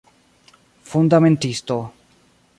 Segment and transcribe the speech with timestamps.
[0.91, 1.75] Fundamentisto.